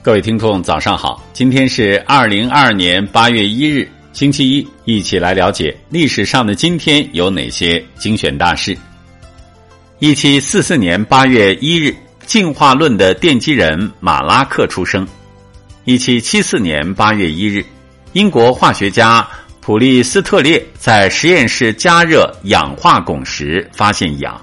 [0.00, 1.20] 各位听众，早上好！
[1.32, 8.78] 今天是二零二二年八月一日，星期一，一起来了解历史上的今天有哪些精选大事。
[9.98, 11.92] 一七四四年八月一日，
[12.24, 15.06] 进化论的奠基人马拉克出生。
[15.84, 17.64] 一七七四年八月一日，
[18.12, 19.28] 英国化学家
[19.60, 24.40] 普利斯特列在实验室加热氧化汞时发现氧。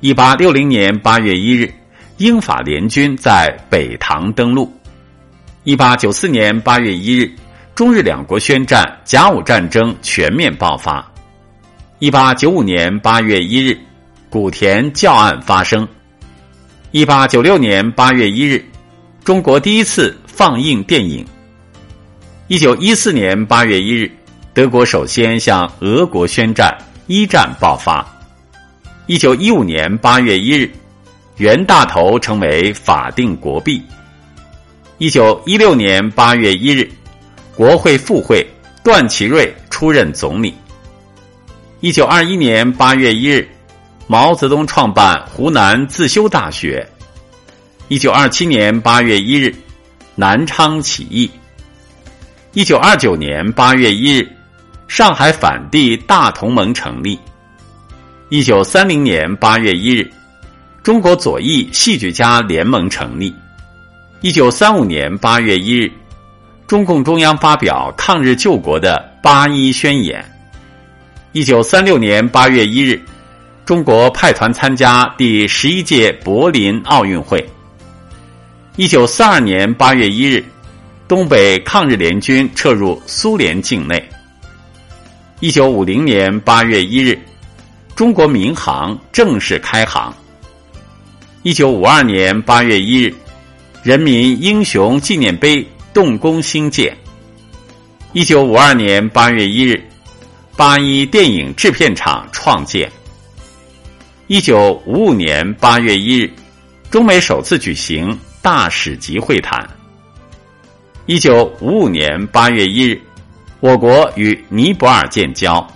[0.00, 1.72] 一八六零年八月一日。
[2.20, 4.70] 英法联军在北塘登陆。
[5.64, 7.32] 一八九四年八月一日，
[7.74, 11.02] 中日两国宣战，甲午战争全面爆发。
[11.98, 13.74] 一八九五年八月一日，
[14.28, 15.88] 古田教案发生。
[16.90, 18.62] 一八九六年八月一日，
[19.24, 21.24] 中国第一次放映电影。
[22.48, 24.12] 一九一四年八月一日，
[24.52, 26.76] 德国首先向俄国宣战，
[27.06, 28.06] 一战爆发。
[29.06, 30.70] 一九一五年八月一日。
[31.40, 33.82] 袁大头成为法定国币。
[34.98, 36.86] 一九一六年八月一日，
[37.56, 38.46] 国会复会，
[38.84, 40.54] 段祺瑞出任总理。
[41.80, 43.48] 一九二一年八月一日，
[44.06, 46.86] 毛泽东创办湖南自修大学。
[47.88, 49.54] 一九二七年八月一日，
[50.16, 51.30] 南昌起义。
[52.52, 54.30] 一九二九年八月一日，
[54.88, 57.18] 上海反帝大同盟成立。
[58.28, 60.06] 一九三零年八月一日。
[60.82, 63.34] 中国左翼戏剧家联盟成立。
[64.22, 65.92] 一九三五年八月一日，
[66.66, 70.24] 中共中央发表抗日救国的八一宣言。
[71.32, 72.98] 一九三六年八月一日，
[73.66, 77.46] 中国派团参加第十一届柏林奥运会。
[78.76, 80.42] 一九四二年八月一日，
[81.06, 84.02] 东北抗日联军撤入苏联境内。
[85.40, 87.18] 一九五零年八月一日，
[87.94, 90.14] 中国民航正式开航。
[91.42, 93.14] 一九五二年八月一日，
[93.82, 96.94] 人民英雄纪念碑动工兴建。
[98.12, 99.82] 一九五二年八月一日，
[100.54, 102.92] 八一电影制片厂创建。
[104.26, 106.30] 一九五五年八月一日，
[106.90, 109.66] 中美首次举行大使级会谈。
[111.06, 113.00] 一九五五年八月一日，
[113.60, 115.66] 我国与尼泊尔建交。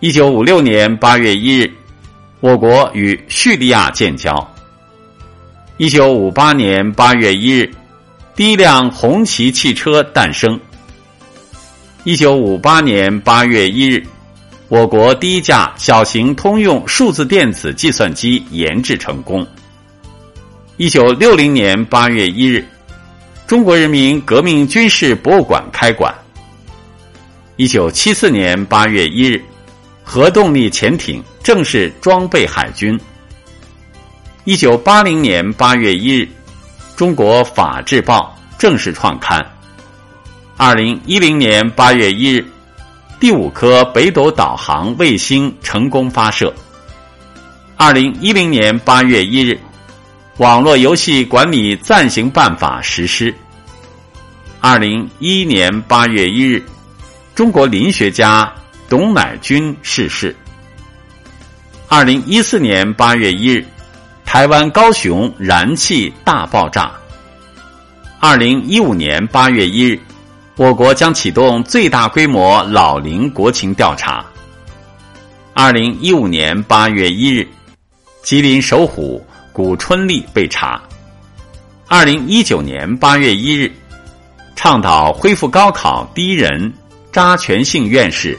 [0.00, 1.72] 一九五六年八月一日。
[2.40, 4.32] 我国与叙利亚建交。
[5.76, 7.68] 一九五八年八月一日，
[8.36, 10.58] 第一辆红旗汽车诞生。
[12.04, 14.06] 一九五八年八月一日，
[14.68, 19.44] 我国第一架小型通用数字电子计算机研制成功。
[20.76, 22.64] 一九六零年八月一日，
[23.48, 26.14] 中国人民革命军事博物馆开馆。
[27.56, 29.42] 一九七四年八月一日。
[30.10, 32.98] 核动力潜艇正式装备海军。
[34.44, 36.26] 一九八零年八月一日，
[36.96, 39.46] 中国法制报正式创刊。
[40.56, 42.42] 二零一零年八月一日，
[43.20, 46.54] 第五颗北斗导航卫星成功发射。
[47.76, 49.60] 二零一零年八月一日，
[50.38, 53.32] 网络游戏管理暂行办法实施。
[54.58, 56.64] 二零一一年八月一日，
[57.34, 58.50] 中国林学家。
[58.88, 60.34] 董乃军逝世。
[61.88, 63.62] 二零一四年八月一日，
[64.24, 66.90] 台湾高雄燃气大爆炸。
[68.18, 70.00] 二零一五年八月一日，
[70.56, 74.24] 我国将启动最大规模老龄国情调查。
[75.52, 77.46] 二零一五年八月一日，
[78.22, 79.22] 吉林首虎
[79.52, 80.82] 古春丽被查。
[81.88, 83.70] 二零一九年八月一日，
[84.56, 86.72] 倡导恢复高考第一人。
[87.10, 88.38] 扎全兴院士